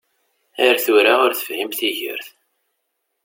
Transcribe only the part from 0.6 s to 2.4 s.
Ar tura ur tefhim tigert.